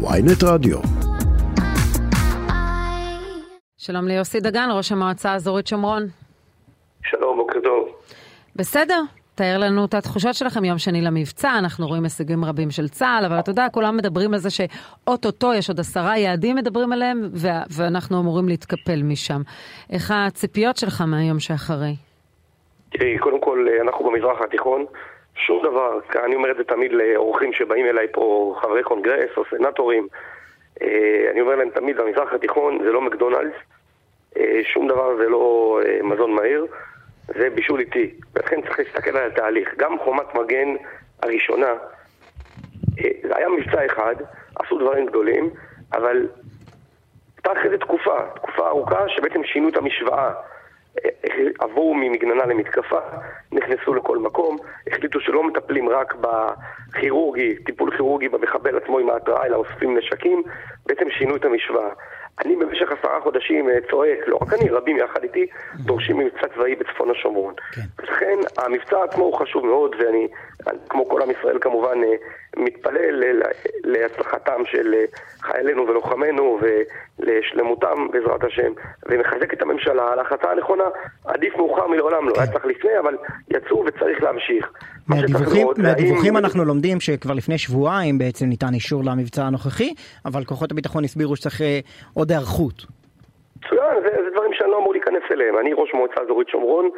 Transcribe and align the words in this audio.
ynet 0.00 0.44
רדיו. 0.44 0.78
שלום 3.78 4.08
ליוסי 4.08 4.40
דגן, 4.40 4.68
ראש 4.72 4.92
המועצה 4.92 5.32
האזורית 5.32 5.66
שומרון. 5.66 6.02
שלום, 7.02 7.36
בוקר 7.36 7.60
טוב. 7.64 7.88
בסדר, 8.56 9.00
תאר 9.34 9.58
לנו 9.58 9.84
את 9.84 9.94
התחושות 9.94 10.34
שלכם 10.34 10.64
יום 10.64 10.78
שני 10.78 11.02
למבצע, 11.02 11.58
אנחנו 11.58 11.86
רואים 11.86 12.04
הישגים 12.04 12.44
רבים 12.44 12.70
של 12.70 12.88
צה"ל, 12.88 13.24
אבל 13.24 13.38
אתה 13.38 13.50
יודע, 13.50 13.66
כולם 13.72 13.96
מדברים 13.96 14.34
על 14.34 14.38
זה 14.38 14.50
שאו-טו-טו 14.50 15.54
יש 15.54 15.68
עוד 15.68 15.80
עשרה 15.80 16.18
יעדים 16.18 16.56
מדברים 16.56 16.92
עליהם, 16.92 17.22
ו- 17.34 17.62
ואנחנו 17.70 18.20
אמורים 18.20 18.48
להתקפל 18.48 19.02
משם. 19.02 19.42
איך 19.90 20.12
הציפיות 20.16 20.76
שלך 20.76 21.00
מהיום 21.00 21.38
שאחרי? 21.40 21.96
תראי, 22.90 23.18
קודם 23.18 23.40
כל, 23.40 23.66
אנחנו 23.82 24.04
במזרח 24.04 24.38
התיכון, 24.44 24.84
שום 25.38 25.62
דבר, 25.62 25.98
אני 26.24 26.34
אומר 26.34 26.50
את 26.50 26.56
זה 26.56 26.64
תמיד 26.64 26.92
לאורחים 26.92 27.52
שבאים 27.52 27.86
אליי 27.86 28.06
פה, 28.12 28.54
חברי 28.60 28.82
קונגרס 28.82 29.30
או 29.36 29.42
סנטורים, 29.50 30.08
אה, 30.82 31.28
אני 31.30 31.40
אומר 31.40 31.56
להם 31.56 31.70
תמיד, 31.70 31.96
במזרח 31.96 32.32
התיכון 32.32 32.78
זה 32.84 32.92
לא 32.92 33.00
מקדונלדס, 33.00 33.56
אה, 34.36 34.60
שום 34.64 34.88
דבר 34.88 35.16
זה 35.16 35.28
לא 35.28 35.78
אה, 35.86 36.02
מזון 36.02 36.34
מהיר, 36.34 36.66
זה 37.26 37.50
בישול 37.50 37.80
איטי. 37.80 38.14
ולכן 38.34 38.62
צריך 38.62 38.78
להסתכל 38.78 39.16
על 39.16 39.30
התהליך. 39.30 39.74
גם 39.76 39.98
חומת 39.98 40.34
מגן 40.34 40.74
הראשונה, 41.22 41.74
זה 43.22 43.36
היה 43.36 43.48
מבצע 43.48 43.86
אחד, 43.86 44.14
עשו 44.58 44.78
דברים 44.78 45.06
גדולים, 45.06 45.50
אבל 45.92 46.26
הייתה 47.36 47.52
אחרי 47.52 47.70
זה 47.70 47.78
תקופה, 47.78 48.18
תקופה 48.34 48.68
ארוכה 48.68 49.08
שבעצם 49.08 49.44
שינו 49.44 49.68
את 49.68 49.76
המשוואה. 49.76 50.32
עברו 51.58 51.94
ממגננה 51.94 52.46
למתקפה, 52.46 53.00
נכנסו 53.52 53.94
לכל 53.94 54.18
מקום, 54.18 54.56
החליטו 54.86 55.20
שלא 55.20 55.44
מטפלים 55.44 55.88
רק 55.88 56.14
בכירורגי, 56.14 57.56
טיפול 57.56 57.96
כירורגי 57.96 58.28
במחבל 58.28 58.76
עצמו 58.76 58.98
עם 58.98 59.10
ההתראה, 59.10 59.46
אלא 59.46 59.56
אוספים 59.56 59.98
נשקים, 59.98 60.42
בעצם 60.86 61.10
שינו 61.10 61.36
את 61.36 61.44
המשוואה. 61.44 61.90
אני 62.44 62.56
במשך 62.56 62.92
עשרה 62.92 63.20
חודשים 63.20 63.70
אה, 63.70 63.74
צועק, 63.90 64.18
לא 64.26 64.38
רק 64.42 64.52
אני, 64.54 64.68
רבים 64.68 64.96
יחד 64.96 65.22
איתי, 65.22 65.46
דורשים 65.74 66.18
מבצע 66.18 66.48
צבאי 66.54 66.74
בצפון 66.74 67.10
השומרון. 67.10 67.54
כן. 67.72 68.04
לכן 68.04 68.38
המבצע 68.58 69.04
עצמו 69.04 69.24
הוא 69.24 69.34
חשוב 69.34 69.66
מאוד, 69.66 69.96
ואני, 69.98 70.28
כמו 70.88 71.08
כל 71.08 71.22
עם 71.22 71.30
ישראל 71.30 71.58
כמובן, 71.60 72.04
אה, 72.04 72.14
מתפלל 72.56 73.42
להצלחתם 73.84 74.62
של 74.64 74.94
אה, 74.94 75.04
חיילינו 75.40 75.86
ולוחמינו 75.88 76.58
ולשלמותם 77.18 78.08
בעזרת 78.10 78.44
השם, 78.44 78.72
ומחזק 79.06 79.52
את 79.52 79.62
הממשלה 79.62 80.12
על 80.12 80.18
ההחלטה 80.18 80.50
הנכונה, 80.50 80.84
עדיף 81.24 81.56
מאוחר 81.56 81.86
מלעולם 81.86 82.28
לא, 82.28 82.34
כן. 82.34 82.40
היה 82.40 82.52
צריך 82.52 82.64
לפני, 82.64 82.98
אבל 82.98 83.16
יצאו 83.50 83.84
וצריך 83.86 84.22
להמשיך. 84.22 84.70
מהדיווחים, 85.08 85.66
מהדיווחים 85.78 86.36
אנחנו 86.36 86.64
לומדים 86.64 87.00
שכבר 87.00 87.34
לפני 87.34 87.58
שבועיים 87.58 88.18
בעצם 88.18 88.46
ניתן 88.46 88.74
אישור 88.74 89.02
למבצע 89.04 89.42
הנוכחי, 89.42 89.90
אבל 90.26 90.44
כוחות 90.44 90.70
הביטחון 90.72 91.04
הסבירו 91.04 91.36
שצריך 91.36 91.60
עוד 92.14 92.30
היערכות. 92.30 92.98
מצוין, 93.58 94.02
זה, 94.02 94.22
זה 94.24 94.30
דברים 94.32 94.52
שאני 94.52 94.70
לא 94.70 94.78
אמור 94.78 94.92
להיכנס 94.92 95.22
אליהם. 95.32 95.58
אני 95.58 95.72
ראש 95.72 95.94
מועצה 95.94 96.22
אזורית 96.22 96.48
שומרון, 96.48 96.90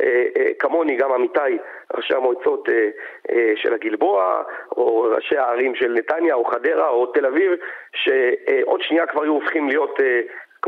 אה, 0.00 0.24
אה, 0.36 0.50
כמוני 0.58 0.96
גם 0.96 1.12
עמיתיי, 1.12 1.58
ראשי 1.96 2.14
המועצות 2.14 2.68
אה, 2.68 3.52
של 3.56 3.74
הגלבוע, 3.74 4.42
או 4.76 5.02
ראשי 5.16 5.36
הערים 5.36 5.74
של 5.74 5.92
נתניה, 5.92 6.34
או 6.34 6.44
חדרה, 6.44 6.88
או 6.88 7.06
תל 7.06 7.26
אביב, 7.26 7.52
שעוד 7.92 8.80
שנייה 8.82 9.06
כבר 9.06 9.22
היו 9.22 9.32
הופכים 9.32 9.68
להיות 9.68 9.98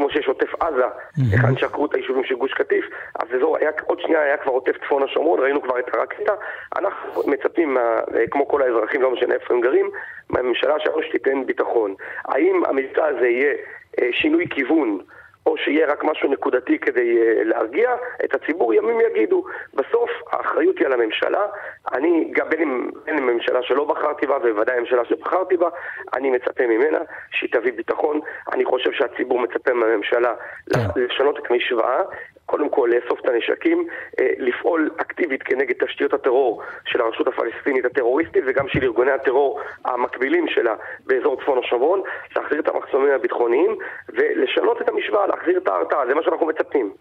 כמו 0.00 0.10
שיש 0.10 0.28
עוטף 0.28 0.54
עזה, 0.60 0.84
היכן 1.32 1.56
שעקרו 1.56 1.86
את 1.86 1.94
היישובים 1.94 2.24
של 2.24 2.34
גוש 2.34 2.52
קטיף, 2.52 2.84
אז 3.14 3.28
אזור, 3.36 3.56
היה, 3.56 3.70
עוד 3.86 4.00
שנייה 4.00 4.22
היה 4.22 4.36
כבר 4.36 4.52
עוטף 4.52 4.72
צפון 4.84 5.02
השומרון, 5.02 5.40
ראינו 5.40 5.62
כבר 5.62 5.78
את 5.78 5.94
הרקטה. 5.94 6.32
אנחנו 6.76 7.22
מצפים, 7.26 7.74
מה, 7.74 8.00
כמו 8.30 8.48
כל 8.48 8.62
האזרחים, 8.62 9.02
לא 9.02 9.10
משנה 9.10 9.34
איפה 9.34 9.54
הם 9.54 9.60
גרים, 9.60 9.90
מהממשלה 10.30 10.74
שלנו 10.80 11.02
שתיתן 11.02 11.46
ביטחון. 11.46 11.94
האם 12.24 12.62
המבצע 12.64 13.06
הזה 13.06 13.28
יהיה 13.28 13.54
שינוי 14.12 14.46
כיוון? 14.50 14.98
או 15.46 15.56
שיהיה 15.56 15.86
רק 15.86 16.04
משהו 16.04 16.28
נקודתי 16.28 16.78
כדי 16.78 17.18
uh, 17.18 17.44
להרגיע 17.44 17.90
את 18.24 18.34
הציבור, 18.34 18.74
ימים 18.74 19.00
יגידו. 19.00 19.44
בסוף 19.74 20.10
האחריות 20.30 20.78
היא 20.78 20.86
על 20.86 20.92
הממשלה, 20.92 21.46
אני, 21.92 22.30
גם 22.32 22.48
בין 22.48 22.60
אם, 22.62 22.90
בין 23.04 23.18
אם 23.18 23.26
ממשלה 23.26 23.62
שלא 23.62 23.84
בחרתי 23.84 24.26
בה, 24.26 24.36
ובוודאי 24.42 24.80
ממשלה 24.80 25.04
שבחרתי 25.04 25.56
בה, 25.56 25.68
אני 26.14 26.30
מצפה 26.30 26.66
ממנה 26.66 26.98
שהיא 27.30 27.50
תביא 27.52 27.72
ביטחון. 27.72 28.20
אני 28.52 28.64
חושב 28.64 28.92
שהציבור 28.92 29.40
מצפה 29.40 29.72
מהממשלה 29.72 30.34
כן. 30.72 30.80
לשנות 30.96 31.38
את 31.38 31.50
המשוואה, 31.50 32.02
קודם 32.50 32.68
כל 32.68 32.90
לאסוף 32.92 33.20
את 33.20 33.28
הנשקים, 33.28 33.86
אה, 34.20 34.32
לפעול 34.38 34.90
אקטיבית 34.96 35.42
כנגד 35.42 35.74
תשתיות 35.84 36.12
הטרור 36.14 36.62
של 36.86 37.00
הרשות 37.00 37.26
הפלסטינית 37.28 37.84
הטרוריסטית 37.84 38.44
וגם 38.46 38.68
של 38.68 38.82
ארגוני 38.82 39.10
הטרור 39.10 39.60
המקבילים 39.84 40.48
שלה 40.48 40.74
באזור 41.06 41.40
צפון 41.40 41.58
השומרון, 41.64 42.02
להחזיר 42.36 42.60
את 42.60 42.68
המחסומים 42.68 43.12
הביטחוניים 43.14 43.76
ולשנות 44.08 44.82
את 44.82 44.88
המשוואה, 44.88 45.26
להחזיר 45.26 45.58
את 45.58 45.68
ההרתעה, 45.68 46.06
זה 46.06 46.14
מה 46.14 46.22
שאנחנו 46.22 46.46
מצפים. 46.46 46.92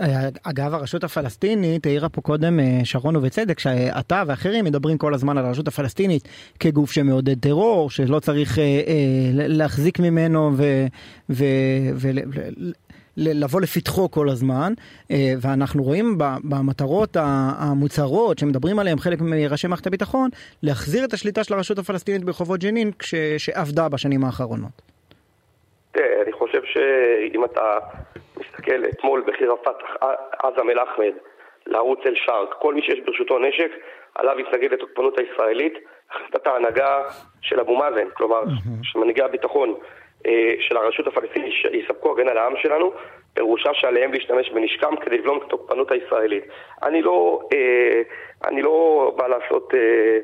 אה, 0.00 0.28
אגב, 0.42 0.74
הרשות 0.74 1.04
הפלסטינית 1.04 1.86
העירה 1.86 2.08
פה 2.08 2.20
קודם, 2.20 2.60
אה, 2.60 2.80
שרון 2.84 3.16
ובצדק, 3.16 3.58
שאתה 3.58 4.22
ואחרים 4.26 4.64
מדברים 4.64 4.98
כל 4.98 5.14
הזמן 5.14 5.38
על 5.38 5.44
הרשות 5.44 5.68
הפלסטינית 5.68 6.28
כגוף 6.60 6.92
שמעודד 6.92 7.40
טרור, 7.40 7.90
שלא 7.90 8.20
צריך 8.20 8.58
אה, 8.58 8.64
אה, 8.64 9.30
להחזיק 9.32 10.00
ממנו 10.00 10.50
ו, 10.56 10.62
ו, 11.30 11.44
ו, 11.94 12.08
לבוא 13.16 13.60
לפתחו 13.60 14.10
כל 14.10 14.28
הזמן, 14.28 14.72
אה, 15.10 15.16
ואנחנו 15.42 15.82
רואים 15.82 16.18
במטרות 16.44 17.16
המוצהרות 17.58 18.38
שמדברים 18.38 18.78
עליהן 18.78 18.98
חלק 18.98 19.18
מראשי 19.20 19.66
מערכת 19.68 19.86
הביטחון, 19.86 20.30
להחזיר 20.62 21.04
את 21.04 21.12
השליטה 21.12 21.44
של 21.44 21.54
הרשות 21.54 21.78
הפלסטינית 21.78 22.24
ברחובות 22.24 22.60
ג'נין 22.60 22.90
שעבדה 23.38 23.88
בשנים 23.88 24.24
האחרונות. 24.24 24.82
תראה, 25.92 26.22
אני 26.22 26.32
חושב 26.32 26.60
שאם 26.64 27.44
אתה 27.44 27.78
מסתכל 28.40 28.84
אתמול 28.88 29.24
בחיר 29.26 29.52
הפתח, 29.52 29.88
עזם 30.38 30.70
אל-אחמד, 30.70 31.14
לערוץ 31.66 31.98
אל-שרק, 32.06 32.54
כל 32.58 32.74
מי 32.74 32.82
שיש 32.82 33.00
ברשותו 33.06 33.38
נשק, 33.38 33.70
עליו 34.14 34.40
יתנגד 34.40 34.72
לתוקפנות 34.72 35.18
הישראלית, 35.18 35.74
החלטת 36.10 36.46
ההנהגה 36.46 37.02
של 37.40 37.60
אבו 37.60 37.76
מאזן, 37.76 38.08
כלומר, 38.14 38.42
של 38.82 38.98
מנהיגי 38.98 39.22
הביטחון. 39.22 39.74
אה, 40.26 40.54
של 40.60 40.76
הרשות 40.76 41.06
הפלסטינית 41.06 41.52
שיספקו 41.52 42.12
הגנה 42.12 42.34
לעם 42.34 42.52
שלנו, 42.56 42.92
פירושה 43.34 43.74
שעליהם 43.74 44.12
להשתמש 44.12 44.50
בנשקם 44.50 44.96
כדי 44.96 45.18
לבלום 45.18 45.38
את 45.38 45.42
התוקפנות 45.42 45.90
הישראלית. 45.90 46.44
אני 46.82 47.02
לא, 47.02 47.40
אה, 47.52 48.02
אני 48.44 48.62
לא 48.62 49.12
בא 49.16 49.26
לעשות 49.26 49.74
אה, 49.74 50.18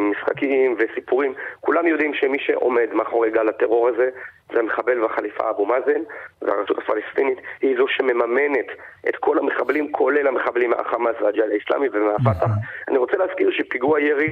משחקים 0.00 0.76
וסיפורים. 0.78 1.34
כולם 1.60 1.86
יודעים 1.86 2.14
שמי 2.14 2.38
שעומד 2.38 2.88
מאחורי 2.92 3.30
גל 3.30 3.48
הטרור 3.48 3.88
הזה 3.88 4.10
זה 4.52 4.58
המחבל 4.58 5.02
והחליפה 5.02 5.50
אבו 5.50 5.66
מאזן, 5.66 6.02
והרשות 6.42 6.78
הפלסטינית 6.78 7.38
היא 7.62 7.76
זו 7.76 7.88
שמממנת 7.88 8.66
את 9.08 9.16
כל 9.16 9.38
המחבלים, 9.38 9.92
כולל 9.92 10.26
המחבלים 10.26 10.70
מהחמאס 10.70 11.16
והג'יהאד 11.20 11.50
האיסלאמי 11.50 11.88
ומהפת"ח. 11.92 12.50
אני 12.88 12.98
רוצה 12.98 13.16
להזכיר 13.16 13.50
שפיגוע 13.50 14.00
ירי 14.00 14.30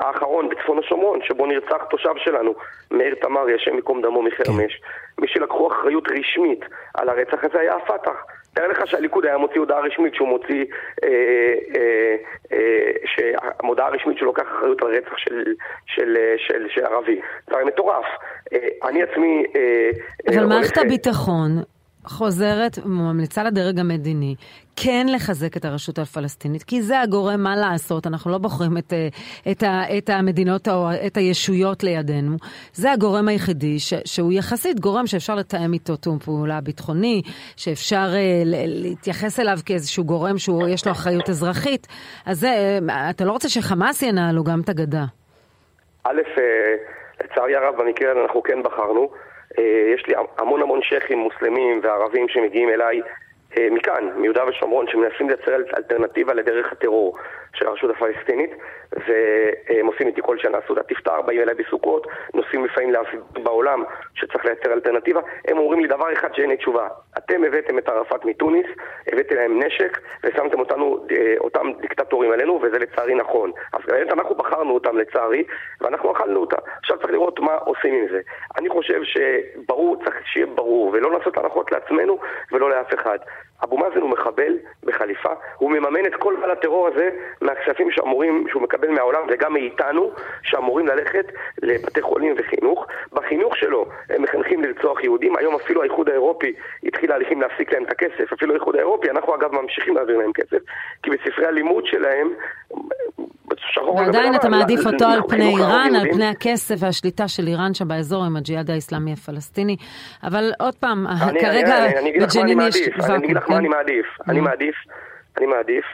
האחרון 0.00 0.48
בצפון 0.48 0.78
השומרון, 0.78 1.18
שבו 1.22 1.46
נרצח 1.46 1.84
תושב 1.90 2.14
שלנו, 2.16 2.54
מאיר 2.90 3.14
תמרי, 3.14 3.54
השם 3.54 3.74
ייקום 3.74 4.02
דמו 4.02 4.22
מחרמש. 4.22 4.74
כן. 4.74 5.22
מי 5.22 5.28
שלקחו 5.28 5.68
אחריות 5.72 6.04
רשמית 6.10 6.60
על 6.94 7.08
הרצח 7.08 7.44
הזה 7.44 7.60
היה 7.60 7.74
הפת"ח. 7.76 8.24
תאר 8.54 8.68
לך 8.68 8.86
שהליכוד 8.86 9.26
היה 9.26 9.38
מוציא 9.38 9.60
הודעה 9.60 9.80
רשמית 9.80 10.14
שהוא 10.14 10.28
מוציא, 10.28 10.64
אה, 11.04 11.08
אה, 11.76 12.16
אה, 12.52 12.90
שהמודעה 13.04 13.86
הרשמית 13.86 14.18
שהוא 14.18 14.26
לוקח 14.26 14.42
אחריות 14.42 14.82
על 14.82 14.88
רצח 14.88 15.16
של, 15.16 15.44
של, 15.44 15.54
של, 15.86 16.16
של, 16.38 16.68
של 16.68 16.84
ערבי. 16.84 17.20
זה 17.50 17.54
הרי 17.54 17.64
מטורף. 17.64 18.04
אה, 18.52 18.88
אני 18.88 19.02
עצמי... 19.02 19.44
אה, 19.56 19.90
אבל 20.28 20.38
אה, 20.38 20.46
מערכת 20.46 20.78
הביטחון 20.78 21.50
חוזרת 22.06 22.78
וממליצה 22.84 23.44
לדרג 23.44 23.78
המדיני 23.78 24.34
כן 24.76 25.06
לחזק 25.14 25.56
את 25.56 25.64
הרשות 25.64 25.98
הפלסטינית, 25.98 26.62
כי 26.62 26.82
זה 26.82 27.00
הגורם 27.00 27.40
מה 27.40 27.56
לעשות, 27.56 28.06
אנחנו 28.06 28.30
לא 28.30 28.38
בוחרים 28.38 28.78
את, 28.78 28.92
אה, 28.92 29.08
את, 29.52 29.62
ה, 29.62 29.98
את 29.98 30.10
המדינות 30.10 30.68
או 30.68 30.88
את 31.06 31.16
הישויות 31.16 31.82
לידינו. 31.84 32.36
זה 32.72 32.92
הגורם 32.92 33.28
היחידי 33.28 33.78
ש, 33.78 33.94
שהוא 34.04 34.32
יחסית 34.32 34.80
גורם 34.80 35.06
שאפשר 35.06 35.34
לתאם 35.34 35.72
איתו 35.72 35.96
תיאום 35.96 36.18
פעולה 36.18 36.60
ביטחוני, 36.60 37.22
שאפשר 37.56 38.06
uh, 38.12 38.42
להתייחס 38.66 39.40
אליו 39.40 39.56
כאיזשהו 39.66 40.04
גורם 40.04 40.38
שיש 40.38 40.86
לו 40.86 40.92
אחריות 40.92 41.28
אזרחית. 41.28 41.86
אז 42.26 42.40
זה, 42.40 42.78
uh, 42.88 42.92
אתה 43.10 43.24
לא 43.24 43.32
רוצה 43.32 43.48
שחמאס 43.48 44.02
ינהלו 44.02 44.44
גם 44.44 44.60
את 44.64 44.68
הגדה. 44.68 45.04
א', 46.04 46.20
לצערי 47.24 47.56
הרב 47.56 47.74
במקרה 47.78 48.10
הזה 48.10 48.20
אנחנו 48.20 48.42
כן 48.42 48.62
בחרנו. 48.62 49.25
יש 49.94 50.06
לי 50.06 50.14
המון 50.38 50.62
המון 50.62 50.82
שייחים 50.82 51.18
מוסלמים 51.18 51.80
וערבים 51.82 52.28
שמגיעים 52.28 52.68
אליי. 52.68 53.00
אה, 53.00 53.25
מכאן, 53.70 54.08
מיהודה 54.16 54.44
ושומרון, 54.48 54.86
שמנסים 54.88 55.28
לייצר 55.28 55.56
אלטרנטיבה 55.76 56.34
לדרך 56.34 56.72
הטרור 56.72 57.18
של 57.54 57.66
הרשות 57.66 57.90
הפלסטינית, 57.90 58.50
והם 58.92 59.86
עושים 59.86 60.06
איתי 60.06 60.20
כל 60.24 60.38
שנה 60.38 60.58
סעודת 60.66 60.88
תפטר, 60.88 61.22
באים 61.22 61.40
אליי 61.40 61.54
בסוכות, 61.54 62.06
נוסעים 62.34 62.64
לפעמים 62.64 62.94
בעולם 63.32 63.84
שצריך 64.14 64.44
לייצר 64.44 64.72
אלטרנטיבה, 64.72 65.20
הם 65.48 65.58
אומרים 65.58 65.80
לי 65.80 65.88
דבר 65.88 66.12
אחד 66.12 66.34
שאין 66.34 66.50
לי 66.50 66.56
תשובה. 66.56 66.88
אתם 67.18 67.44
הבאתם 67.44 67.78
את 67.78 67.88
ערפאת 67.88 68.24
מתוניס, 68.24 68.66
הבאתם 69.12 69.34
להם 69.34 69.62
נשק, 69.62 69.98
ושמתם 70.24 70.60
אותנו, 70.60 71.06
אה, 71.10 71.34
אותם 71.38 71.72
דיקטטורים 71.80 72.32
עלינו, 72.32 72.60
וזה 72.62 72.78
לצערי 72.78 73.14
נכון. 73.14 73.52
אז 73.72 73.80
באמת 73.86 74.12
אנחנו 74.12 74.34
בחרנו 74.34 74.74
אותם 74.74 74.98
לצערי, 74.98 75.44
ואנחנו 75.80 76.12
אכלנו 76.12 76.40
אותה. 76.40 76.56
עכשיו 76.78 76.98
צריך 76.98 77.10
לראות 77.10 77.40
מה 77.40 77.54
עושים 77.54 77.94
עם 77.94 78.06
זה. 78.10 78.20
אני 78.58 78.68
חושב 78.68 79.00
שברור, 79.02 79.96
צריך 80.04 80.16
שיהיה 80.26 80.46
ברור, 80.46 80.90
ולא 80.92 81.12
לעשות 81.12 81.36
הנחות 81.36 81.72
לעצמנו 81.72 82.18
ולא 82.52 82.70
לאף 82.70 82.94
אחד. 82.94 83.18
אבו 83.64 83.78
מאזן 83.78 84.00
הוא 84.00 84.10
מחבל 84.10 84.56
בחליפה, 84.84 85.28
הוא 85.56 85.70
מממן 85.70 86.06
את 86.06 86.14
כל 86.14 86.34
גל 86.40 86.50
הטרור 86.50 86.88
הזה 86.88 87.10
מהכספים 87.40 87.90
שאמורים, 87.90 88.46
שהוא 88.50 88.62
מקבל 88.62 88.88
מהעולם 88.88 89.20
וגם 89.28 89.52
מאיתנו, 89.52 90.12
שאמורים 90.42 90.86
ללכת 90.86 91.26
לבתי 91.62 92.02
חולים 92.02 92.34
וחינוך. 92.38 92.86
בחינוך 93.12 93.56
שלו 93.56 93.86
הם 94.10 94.22
מחנכים 94.22 94.62
לרצוח 94.64 95.04
יהודים, 95.04 95.36
היום 95.36 95.54
אפילו 95.54 95.82
האיחוד 95.82 96.08
האירופי 96.08 96.52
התחיל 96.84 97.10
להליכים 97.10 97.40
להפסיק 97.40 97.72
להם 97.72 97.84
את 97.84 97.90
הכסף, 97.90 98.32
אפילו 98.32 98.52
האיחוד 98.52 98.76
האירופי, 98.76 99.10
אנחנו 99.10 99.34
אגב 99.34 99.54
ממשיכים 99.54 99.96
להעביר 99.96 100.16
להם 100.16 100.32
כסף, 100.32 100.58
כי 101.02 101.10
בספרי 101.10 101.46
הלימוד 101.46 101.86
שלהם 101.86 102.30
ועדיין 103.96 104.34
אתה 104.34 104.48
מעדיף 104.48 104.80
אותו 104.86 105.04
על 105.04 105.20
פני 105.28 105.56
איראן, 105.56 105.90
על 106.00 106.12
פני 106.12 106.26
הכסף 106.26 106.74
והשליטה 106.78 107.28
של 107.28 107.46
איראן 107.46 107.74
שם 107.74 107.88
באזור 107.88 108.24
עם 108.24 108.36
הג'יהאד 108.36 108.70
האיסלאמי 108.70 109.12
הפלסטיני. 109.12 109.76
אבל 110.22 110.52
עוד 110.60 110.74
פעם, 110.74 111.06
כרגע 111.40 111.86
בג'נין 112.20 112.60
יש 112.60 112.76
ואקום. 112.96 113.14
אני 113.14 113.24
אגיד 113.24 113.36
לך 113.36 113.50
מה 113.50 113.58
אני 113.58 113.68
מעדיף. 113.68 114.06
אני 114.28 114.40
מעדיף, 114.40 114.74
אני 115.38 115.46
מעדיף 115.46 115.84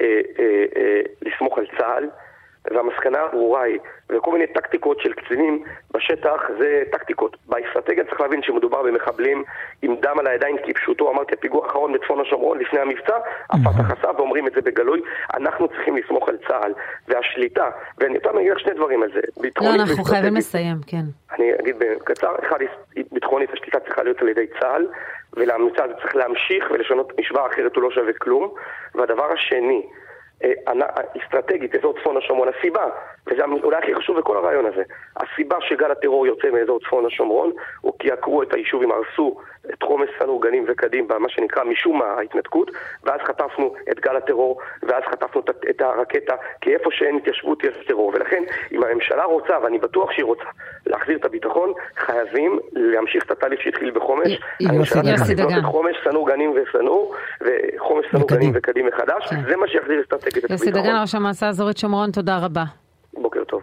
אה, 0.00 0.06
אה, 0.38 0.64
אה, 0.76 1.00
לסמוך 1.22 1.58
על 1.58 1.66
צה"ל. 1.78 2.08
והמסקנה 2.70 3.20
הברורה 3.20 3.62
היא, 3.62 3.78
וכל 4.10 4.32
מיני 4.32 4.46
טקטיקות 4.46 5.00
של 5.00 5.12
קצינים 5.12 5.64
בשטח 5.94 6.40
זה 6.58 6.82
טקטיקות. 6.92 7.36
באסטרטגיה 7.46 8.04
צריך 8.04 8.20
להבין 8.20 8.42
שמדובר 8.42 8.82
במחבלים 8.82 9.44
עם 9.82 9.96
דם 9.96 10.18
על 10.18 10.26
הידיים 10.26 10.56
כפשוטו, 10.66 11.10
אמרתי 11.10 11.34
הפיגוע 11.34 11.66
האחרון 11.66 11.92
בצפון 11.92 12.20
השומרון 12.20 12.58
לפני 12.58 12.80
המבצע, 12.80 13.16
הפתח 13.50 13.90
עשה 13.98 14.08
ואומרים 14.16 14.46
את 14.46 14.52
זה 14.52 14.60
בגלוי, 14.60 15.00
אנחנו 15.34 15.68
צריכים 15.68 15.96
לסמוך 15.96 16.28
על 16.28 16.36
צה"ל 16.48 16.72
והשליטה, 17.08 17.70
ואני 17.98 18.14
יותר 18.14 18.30
אגיד 18.40 18.52
לך 18.52 18.60
שני 18.60 18.74
דברים 18.74 19.02
על 19.02 19.10
זה. 19.14 19.20
לא, 19.62 19.74
אנחנו 19.74 20.04
חייבים 20.04 20.36
לסיים, 20.36 20.76
כן. 20.86 21.02
אני 21.38 21.52
אגיד 21.60 21.76
בקצר, 21.78 22.34
אחד, 22.44 22.58
ביטחונית 23.12 23.50
השליטה 23.52 23.80
צריכה 23.80 24.02
להיות 24.02 24.22
על 24.22 24.28
ידי 24.28 24.46
צה"ל, 24.60 24.86
ולמבצע 25.36 25.84
הזה 25.84 25.94
צריך 25.94 26.16
להמשיך 26.16 26.70
ולשנות 26.70 27.18
משוואה 27.20 27.46
אחרת 27.46 27.76
הוא 27.76 27.82
לא 27.82 27.90
שווה 27.90 28.12
כלום. 28.12 28.54
והדבר 28.94 29.32
השני, 29.32 29.82
אסטרטגית, 31.24 31.74
אזור 31.74 31.94
צפון 32.00 32.16
השומרון, 32.16 32.48
הסיבה, 32.58 32.84
וזה 33.26 33.42
אולי 33.62 33.76
הכי 33.76 33.94
חשוב 33.94 34.18
בכל 34.18 34.36
הרעיון 34.36 34.66
הזה, 34.66 34.82
הסיבה 35.16 35.56
שגל 35.60 35.90
הטרור 35.90 36.26
יוצא 36.26 36.50
מאזור 36.50 36.80
צפון 36.80 37.06
השומרון 37.06 37.52
הוא 37.80 37.92
כי 37.98 38.10
עקרו 38.10 38.42
את 38.42 38.54
היישובים, 38.54 38.90
הרסו 38.90 39.36
את 39.72 39.82
חומס 39.82 40.08
סנו, 40.18 40.38
גנים 40.38 40.64
וקדים 40.68 41.08
במה 41.08 41.28
שנקרא 41.28 41.64
משום 41.64 41.98
מה 41.98 42.04
ההתנתקות, 42.04 42.70
ואז 43.04 43.20
חטפנו 43.20 43.74
את 43.90 44.00
גל 44.00 44.16
הטרור, 44.16 44.60
ואז 44.82 45.02
חטפנו 45.10 45.42
את 45.70 45.80
הרקטה, 45.80 46.34
כי 46.60 46.74
איפה 46.74 46.90
שאין 46.92 47.16
התיישבות 47.16 47.64
יש 47.64 47.86
טרור, 47.86 48.12
ולכן 48.14 48.42
אם 48.72 48.84
הממשלה 48.84 49.24
רוצה, 49.24 49.54
ואני 49.62 49.78
בטוח 49.78 50.12
שהיא 50.12 50.24
רוצה, 50.24 50.44
להחזיר 50.86 51.16
את 51.18 51.24
הביטחון, 51.24 51.72
חייבים 51.96 52.58
להמשיך 52.72 53.24
את 53.24 53.30
התהליך 53.30 53.62
שהתחיל 53.62 53.90
בחומש. 53.90 54.40
הממשלה 54.60 55.02
צריכה 55.02 55.32
לבנות 55.32 55.52
את 55.58 55.64
חומש, 55.64 55.96
סנו, 56.04 56.24
גנים 56.24 56.54
וסנו, 56.56 57.12
וחומש 57.40 58.06
סנו, 58.12 58.26
גנים 58.26 58.50
וקדים 58.54 58.86
מחדש, 58.86 59.28
כן. 59.30 59.36
זה 59.48 59.56
מה 59.56 59.68
שיחזיר 59.68 60.00
אסטרטגית 60.02 60.27
את 60.28 60.44
הביטחון. 60.44 60.68
יוסי 60.68 60.70
דגן, 60.70 61.00
ראש 61.00 61.14
המועצה 61.14 61.46
האזורית 61.46 61.78
שומרון, 61.78 62.10
תודה 62.10 62.38
רבה. 62.38 62.64
בוקר 63.14 63.44
טוב. 63.44 63.62